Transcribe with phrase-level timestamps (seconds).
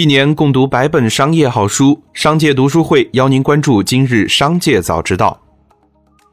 [0.00, 5.38] 一年共读百本商业好书，商界读书会邀您关注今日商界早知道。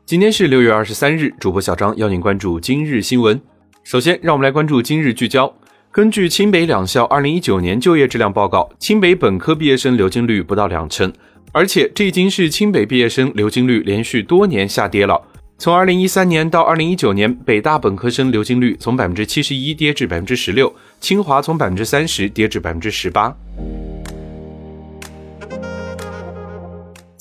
[0.06, 3.42] 今天是六月二十三日，主播小张邀您关注今日新闻。
[3.84, 5.54] 首先，让我们来关注今日聚焦。
[5.92, 11.12] 根据清北两校二零一九年就业质量报告，清北本科毕业生流进率不到两成，
[11.52, 15.22] 而且这已经是清北毕业生流进率连续多年下跌了。
[15.58, 23.36] 从二零一三年到二零一九年，北大本科生流进率从百分之七十一跌至百分之十六，清华从百分之三十跌至百分之十八。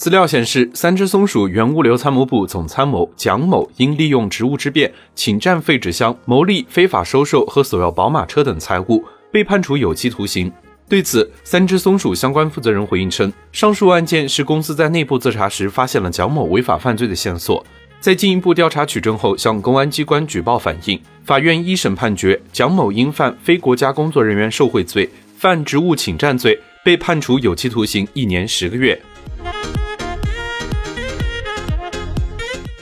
[0.07, 10.53] 资料显示，三只松鼠原物流参谋部总参谋蒋某因利用职务之便侵占废纸箱、牟利、非法收受和索要宝马车等财物，被判处有期徒刑。
[10.89, 17.67] 对此，三只松鼠相关负责人回应称，上述案件是公司在内部自查时发现了蒋某违法犯罪的线索。
[17.99, 21.01] 在进一步调查取证后，向公安机关举报反映。
[21.25, 28.97] 法院一审判决蒋某因犯非国家工作人员受贿罪、犯职务侵占罪，被判处有期徒刑一年十个月。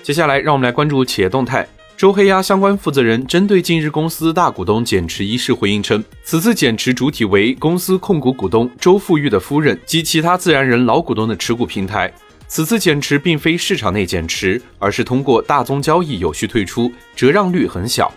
[0.04, 1.66] 接下来，让我们来关注企业动态。
[1.96, 12.12] 周黑鸭相关负责人针对近日公司大股东减持一事回应称，此次减持主体为公司控股股东周富裕的夫人及其他自然人老股东的持股平台。
[12.46, 18.12] 此次减持并非市场内减持，而是通过大宗交易有序退出，折让率很小。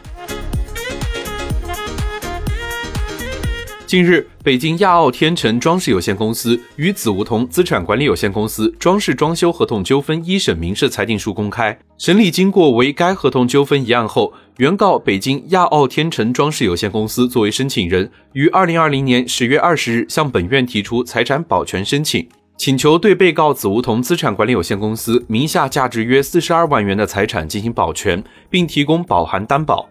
[3.88, 22.27] 近日，北京亚奥天成装饰有限公司与紫梧桐资产管理有限公司装饰装修合同纠纷一审民事裁定书公开，审理经过为该合同纠纷一案后，原告北京亚奥天成装饰有限公司作为申请人，于二零二零年十月二十日向本院提出财产保全申请。
[22.57, 29.88] 请求对被告紫梧桐资产管理有限公司名下价值约四十二万元的财产进行保全，并提供保函担保。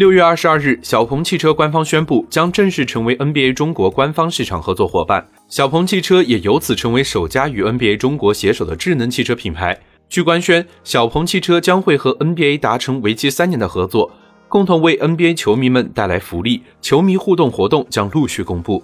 [0.00, 9.78] 六月二十二日，小鹏汽车官方宣布将正式成为 NBA 中国官方市场合作伙伴，小鹏汽车也由此成为首家与 NBA 中国携手的智能汽车品牌。
[10.08, 14.10] 据官宣，小鹏汽车将会和 NBA 达成为期三年的合作。
[14.48, 18.82] 共同为 NBA 球迷们带来福利，球迷互动活动将陆续公布。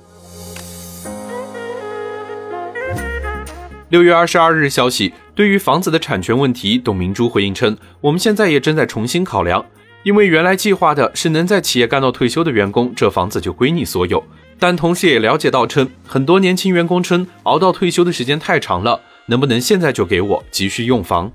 [3.89, 9.65] 六月二十二日消息，对于房子的产权问题，董明珠回应称：“我们现在也正在重新考量，
[10.07, 14.23] 因为原来计划的是能在企业干到退休的员工，这房子就归你所有。
[14.57, 21.33] 但同时也了解到，称很多年轻员工称熬到退休的时间太长了，能不能现在就给我急需用房？”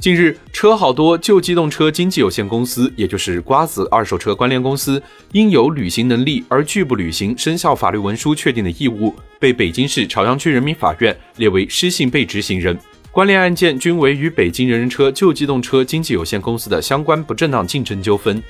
[0.00, 5.02] 近日，车好多旧机动车经纪有限公司，也就是瓜子二手车关联公司，
[5.32, 12.74] 因有履行能力而拒不履行生效法律文书确定的义务，被北京市朝阳区人民法院列为失信被执行人。
[13.12, 18.40] 关联案件均为与北京人人车旧机动车经纪有限公司的相关不正当竞争纠纷。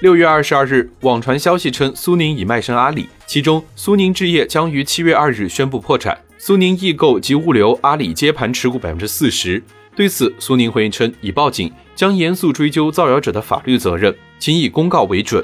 [0.00, 6.16] 六月二十二日，网传消息称苏宁已卖身阿里，其中苏宁置业将于七月二日宣布破产。
[6.36, 9.62] 苏宁易购及物流阿里接盘持股百分之四十。
[9.96, 15.42] 对此，苏宁回应称已报警，将严肃追究造谣者的法律责任，请以公告为准。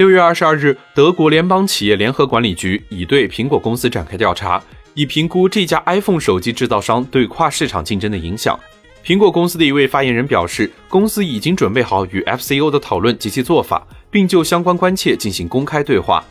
[0.00, 4.58] 六月二十二日，德国联邦企业联合管理局已对苹果公司展开调查，
[4.94, 8.58] 以评估这家 iPhone 手机制造商对跨市场竞争的影响。
[9.04, 16.24] 苹果公司的一位发言人表示，公司已经准备好与 FCO 的讨论及其做法，并就相关关切进行公开对话。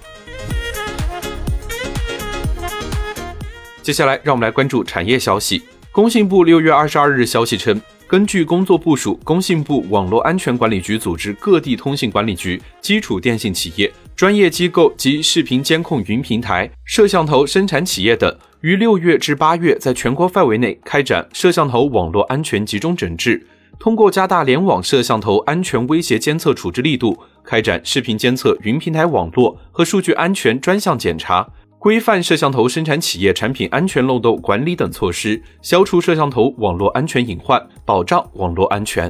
[3.84, 5.62] 接下来，让我们来关注产业消息。
[5.91, 23.45] 工信部六月二十二日消息称，根据工作部署，工信部网络安全管理局组织各地通信管理局、基础电信企业、专业机构及视频监控云平台、摄像头生产企业等，于六月至八月在全国范围内开展摄像头网络安全集中整治，
[23.77, 31.47] 通过加大联网摄像头安全威胁监测处置力度，开展视频监测云平台网络和数据安全专项检查。
[31.79, 39.09] 规范摄像头生产企业产品安全漏洞管理等措施，消除摄像头网络安全隐患，保障网络安全。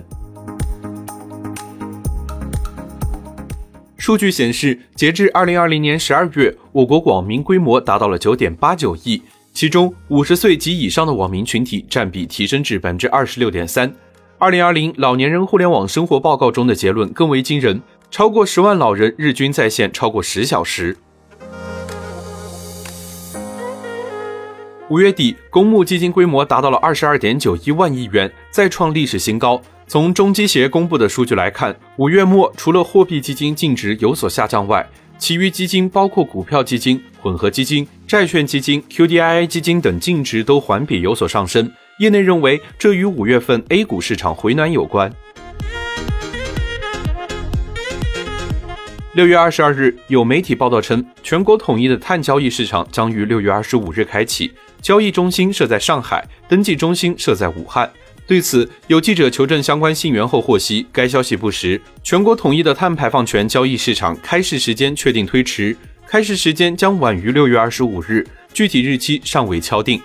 [3.98, 9.20] 数据显示，截至二零二零年十二月，我国网民规模达到了九点八九亿，
[9.52, 13.92] 其中五十岁及以上的网民群体占比提升至百分之二十六点三。
[14.38, 20.96] 二零二零老年人互联网生活报告中的结论更为惊人，超过十万老人日均在线超过十小时。
[24.90, 29.62] 五月底，公募基金规模达到了二十二点九一万亿元，再创历史新高。
[29.86, 34.90] 从中基协公布的数据来看，五月末除了货币基金净值有所下降外，
[35.20, 41.72] 其余基金包括股票基金、混合基金、债券基金、QDII 基金等净值都环比有所上升。
[42.00, 45.14] 业内认为，这与五月份 A 股市场回暖有关。
[49.14, 57.90] 六月二十二日，有媒体报道称，全国统一的碳交易市场将于六月二十五日开启，交易中心设在上海，登记中心设在武汉。
[58.26, 61.82] 对此，有记者求证相关信源后获悉，该消息不实。
[62.04, 65.76] 全国统一的碳排放权交易市场开市时间确定推迟，
[66.08, 70.00] 开市时间将晚于六月二十五日，具体日期尚未敲定。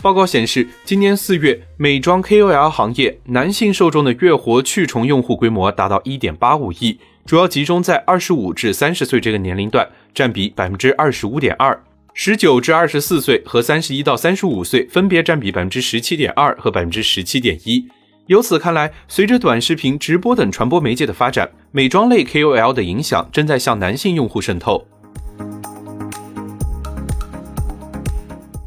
[0.00, 11.82] 报告显示，今年四月，美妆 KOL 行业男性受众的月活去虫用户规模达到一点八五亿，主要集中在二十五至三十岁这个年龄段，占比百分之二十五点二。
[12.14, 17.88] 十九至二十四岁和三十一到三十五岁分别占比百分之十七点二和百分之十七点一。
[18.26, 24.86] 由此看来，随着短视频、直播等传播媒介的发展，美妆类 KOL 的影响正在向男性用户渗透。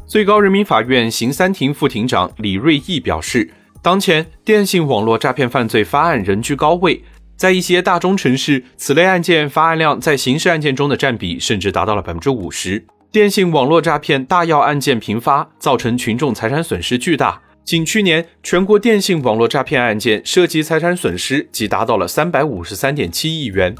[0.06, 3.50] 最高人民法院刑三庭副庭长李瑞义表示，
[3.80, 7.02] 当前电信网络诈骗犯罪发案仍居高位，
[7.36, 12.86] 在一些大中城市，此类案件发案量在刑事案件中的占比甚至达到了百分之五十。
[13.12, 17.42] 电信网络诈骗大要案件频发，造成群众财产损失巨大。
[17.62, 23.74] 仅去年，全国电信网络诈骗案件涉及财产损失即达到了三百五十三点七亿元。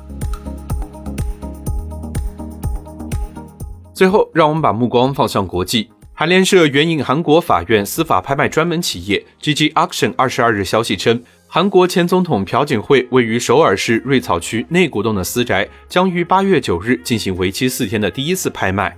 [3.95, 5.89] 最后，让我们把目光放向国际。
[6.13, 11.23] 韩联社援引韩国法院司法拍卖专门企业 GG Auction 二十二日消息称。
[11.49, 18.95] 韩国前总统朴槿惠位于首尔市瑞草区内古洞的私宅将于八月九日进行为期四天的第一次拍卖。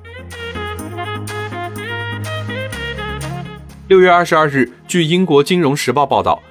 [3.87, 6.43] 六月二十二日，据英国金融时报报道，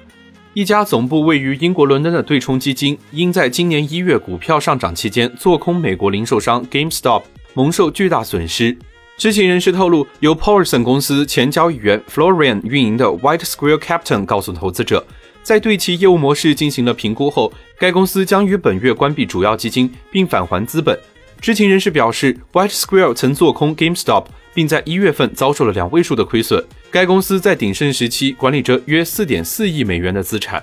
[0.54, 7.24] 一家总部位于英国伦敦的对冲基金因在今年一月股票上涨期间做空美国零售商 GameStop，
[7.54, 8.76] 蒙受巨大损失。
[9.18, 15.04] 知情人士透露，由 Paulson 公司前交易员 Florian 运营的 White Square Capital 告诉投资者。
[15.48, 20.94] 在对其业务模式进行了评估后，该公司将于本月关闭主要基金并返还资本。
[21.40, 26.62] 知情人士表示，White Square 曾做空 GameStop，并在一月份遭受了两位数的亏损。
[26.90, 30.62] 该公司在鼎盛时期管理着约四点四亿美元的资产。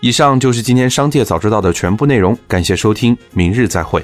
[0.00, 4.02] 以上就是今天商界早知道的全部内容，感谢收听，明日再会。